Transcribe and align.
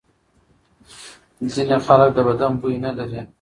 ځینې 1.53 1.77
خلک 1.85 2.09
د 2.15 2.19
بدن 2.27 2.51
بوی 2.61 2.75
نه 2.85 2.91
لري. 2.97 3.21